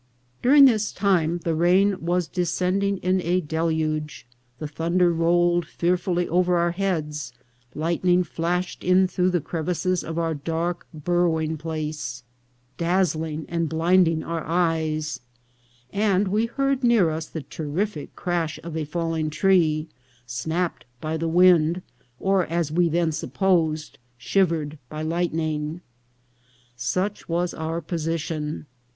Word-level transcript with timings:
During 0.41 0.65
this 0.65 0.91
time 0.91 1.41
the 1.43 1.53
rain 1.53 2.01
was 2.03 2.27
descending 2.27 2.97
in 3.03 3.21
a 3.21 3.39
deluge; 3.39 4.25
the 4.57 4.67
thunder 4.67 5.13
rolled 5.13 5.67
fearfully 5.67 6.27
over 6.27 6.57
our 6.57 6.71
heads; 6.71 7.33
lightning 7.75 8.23
flashed 8.23 8.83
in 8.83 9.07
through 9.07 9.29
the 9.29 9.39
crevices 9.41 10.03
of 10.03 10.17
our 10.17 10.33
dark 10.33 10.87
burrowing 10.91 11.55
place, 11.55 12.23
daz 12.79 13.13
zling 13.13 13.45
and 13.47 13.69
blinding 13.69 14.23
our 14.23 14.43
eyes; 14.43 15.19
and 15.93 16.29
we 16.29 16.47
heard 16.47 16.83
near 16.83 17.11
us 17.11 17.27
the 17.27 17.43
terrific 17.43 18.15
crash 18.15 18.59
of 18.63 18.75
a 18.75 18.85
falling 18.85 19.29
tree, 19.29 19.87
snapped 20.25 20.83
by 20.99 21.15
the 21.15 21.27
wind, 21.29 21.83
or, 22.19 22.47
as 22.47 22.71
we 22.71 22.89
then 22.89 23.11
supposed, 23.11 23.99
shivered 24.17 24.79
by 24.89 25.03
lightning. 25.03 25.79
Such 26.75 27.29
was 27.29 27.53
our 27.53 27.81
position. 27.81 28.65